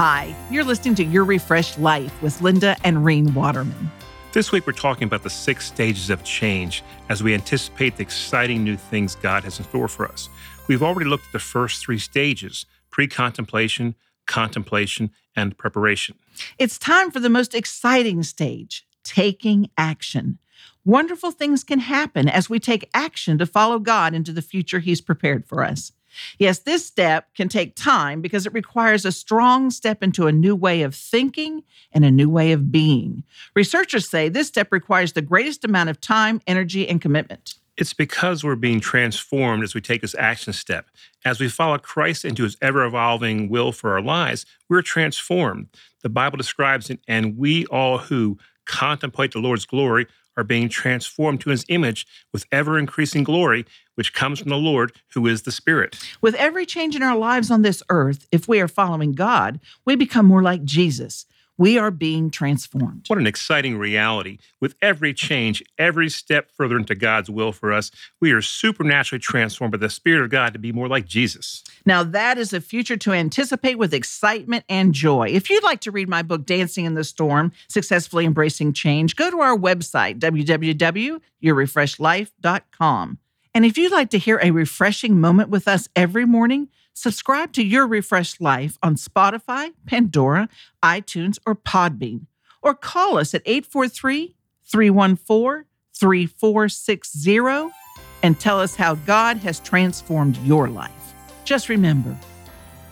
Hi, 0.00 0.32
you're 0.48 0.62
listening 0.62 0.94
to 0.94 1.04
Your 1.04 1.24
Refreshed 1.24 1.76
Life 1.76 2.22
with 2.22 2.40
Linda 2.40 2.76
and 2.84 3.04
Reen 3.04 3.34
Waterman. 3.34 3.90
This 4.30 4.52
week, 4.52 4.64
we're 4.64 4.72
talking 4.72 5.08
about 5.08 5.24
the 5.24 5.28
six 5.28 5.66
stages 5.66 6.08
of 6.08 6.22
change 6.22 6.84
as 7.08 7.20
we 7.20 7.34
anticipate 7.34 7.96
the 7.96 8.02
exciting 8.02 8.62
new 8.62 8.76
things 8.76 9.16
God 9.16 9.42
has 9.42 9.58
in 9.58 9.64
store 9.64 9.88
for 9.88 10.06
us. 10.06 10.28
We've 10.68 10.84
already 10.84 11.10
looked 11.10 11.26
at 11.26 11.32
the 11.32 11.40
first 11.40 11.84
three 11.84 11.98
stages 11.98 12.64
pre 12.92 13.08
contemplation, 13.08 13.96
contemplation, 14.28 15.10
and 15.34 15.58
preparation. 15.58 16.14
It's 16.58 16.78
time 16.78 17.10
for 17.10 17.18
the 17.18 17.28
most 17.28 17.52
exciting 17.52 18.22
stage 18.22 18.86
taking 19.02 19.68
action. 19.76 20.38
Wonderful 20.84 21.32
things 21.32 21.64
can 21.64 21.80
happen 21.80 22.28
as 22.28 22.48
we 22.48 22.60
take 22.60 22.88
action 22.94 23.36
to 23.38 23.46
follow 23.46 23.80
God 23.80 24.14
into 24.14 24.32
the 24.32 24.42
future 24.42 24.78
He's 24.78 25.00
prepared 25.00 25.44
for 25.44 25.64
us. 25.64 25.90
Yes, 26.38 26.60
this 26.60 26.84
step 26.84 27.34
can 27.34 27.48
take 27.48 27.74
time 27.74 28.20
because 28.20 28.46
it 28.46 28.52
requires 28.52 29.04
a 29.04 29.12
strong 29.12 29.70
step 29.70 30.02
into 30.02 30.26
a 30.26 30.32
new 30.32 30.56
way 30.56 30.82
of 30.82 30.94
thinking 30.94 31.62
and 31.92 32.04
a 32.04 32.10
new 32.10 32.28
way 32.28 32.52
of 32.52 32.70
being. 32.72 33.24
Researchers 33.54 34.08
say 34.08 34.28
this 34.28 34.48
step 34.48 34.68
requires 34.70 35.12
the 35.12 35.22
greatest 35.22 35.64
amount 35.64 35.90
of 35.90 36.00
time, 36.00 36.40
energy, 36.46 36.88
and 36.88 37.00
commitment. 37.00 37.54
It's 37.76 37.94
because 37.94 38.42
we're 38.42 38.56
being 38.56 38.80
transformed 38.80 39.62
as 39.62 39.72
we 39.72 39.80
take 39.80 40.00
this 40.00 40.16
action 40.16 40.52
step. 40.52 40.86
As 41.24 41.38
we 41.38 41.48
follow 41.48 41.78
Christ 41.78 42.24
into 42.24 42.42
his 42.42 42.56
ever 42.60 42.84
evolving 42.84 43.48
will 43.48 43.70
for 43.70 43.92
our 43.92 44.02
lives, 44.02 44.46
we're 44.68 44.82
transformed. 44.82 45.68
The 46.02 46.08
Bible 46.08 46.38
describes 46.38 46.90
it, 46.90 46.98
and 47.06 47.38
we 47.38 47.66
all 47.66 47.98
who 47.98 48.36
contemplate 48.64 49.32
the 49.32 49.38
Lord's 49.38 49.64
glory 49.64 50.06
are 50.38 50.44
being 50.44 50.68
transformed 50.68 51.40
to 51.42 51.50
his 51.50 51.66
image 51.68 52.06
with 52.32 52.46
ever 52.52 52.78
increasing 52.78 53.24
glory, 53.24 53.66
which 53.96 54.14
comes 54.14 54.38
from 54.38 54.50
the 54.50 54.56
Lord, 54.56 54.92
who 55.12 55.26
is 55.26 55.42
the 55.42 55.52
Spirit. 55.52 55.98
With 56.22 56.36
every 56.36 56.64
change 56.64 56.94
in 56.94 57.02
our 57.02 57.16
lives 57.16 57.50
on 57.50 57.62
this 57.62 57.82
earth, 57.90 58.26
if 58.30 58.46
we 58.46 58.60
are 58.60 58.68
following 58.68 59.12
God, 59.12 59.58
we 59.84 59.96
become 59.96 60.24
more 60.24 60.42
like 60.42 60.64
Jesus. 60.64 61.26
We 61.58 61.76
are 61.76 61.90
being 61.90 62.30
transformed. 62.30 63.04
What 63.08 63.18
an 63.18 63.26
exciting 63.26 63.76
reality. 63.76 64.38
With 64.60 64.76
every 64.80 65.12
change, 65.12 65.60
every 65.76 66.08
step 66.08 66.52
further 66.52 66.78
into 66.78 66.94
God's 66.94 67.28
will 67.28 67.50
for 67.50 67.72
us, 67.72 67.90
we 68.20 68.30
are 68.30 68.40
supernaturally 68.40 69.18
transformed 69.18 69.72
by 69.72 69.78
the 69.78 69.90
Spirit 69.90 70.22
of 70.22 70.30
God 70.30 70.52
to 70.52 70.60
be 70.60 70.70
more 70.70 70.86
like 70.86 71.06
Jesus. 71.06 71.64
Now, 71.84 72.04
that 72.04 72.38
is 72.38 72.52
a 72.52 72.60
future 72.60 72.96
to 72.98 73.12
anticipate 73.12 73.76
with 73.76 73.92
excitement 73.92 74.66
and 74.68 74.94
joy. 74.94 75.30
If 75.30 75.50
you'd 75.50 75.64
like 75.64 75.80
to 75.80 75.90
read 75.90 76.08
my 76.08 76.22
book, 76.22 76.46
Dancing 76.46 76.84
in 76.84 76.94
the 76.94 77.02
Storm 77.02 77.50
Successfully 77.68 78.24
Embracing 78.24 78.72
Change, 78.72 79.16
go 79.16 79.28
to 79.28 79.40
our 79.40 79.58
website, 79.58 80.20
www.yourrefreshedlife.com. 80.20 83.18
And 83.54 83.64
if 83.64 83.78
you'd 83.78 83.92
like 83.92 84.10
to 84.10 84.18
hear 84.18 84.38
a 84.42 84.50
refreshing 84.50 85.20
moment 85.20 85.48
with 85.48 85.66
us 85.66 85.88
every 85.96 86.26
morning, 86.26 86.68
subscribe 86.94 87.52
to 87.52 87.64
Your 87.64 87.86
Refreshed 87.86 88.40
Life 88.40 88.78
on 88.82 88.96
Spotify, 88.96 89.72
Pandora, 89.86 90.48
iTunes, 90.82 91.38
or 91.46 91.54
Podbean, 91.54 92.26
or 92.62 92.74
call 92.74 93.18
us 93.18 93.34
at 93.34 93.42
843 93.46 94.34
314 94.64 95.64
3460 95.94 97.74
and 98.22 98.38
tell 98.38 98.60
us 98.60 98.76
how 98.76 98.94
God 98.94 99.38
has 99.38 99.60
transformed 99.60 100.36
your 100.38 100.68
life. 100.68 101.14
Just 101.44 101.68
remember 101.68 102.16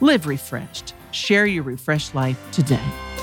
live 0.00 0.26
refreshed, 0.26 0.94
share 1.10 1.46
your 1.46 1.62
refreshed 1.62 2.14
life 2.14 2.38
today. 2.52 3.15